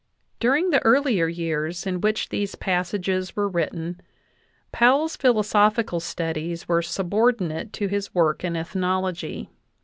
During 0.39 0.71
the 0.71 0.81
earlier 0.83 1.27
years 1.27 1.85
in 1.85 2.01
which 2.01 2.29
these 2.29 2.55
passages 2.55 3.35
were 3.35 3.47
writ 3.47 3.71
ten, 3.71 4.01
Powell's 4.71 5.15
philosophical 5.15 5.99
studies 5.99 6.67
were 6.67 6.81
subordinate 6.81 7.71
to 7.73 7.85
his 7.87 8.11
work 8.11 8.43
in 8.43 8.55
ethnology. 8.55 9.51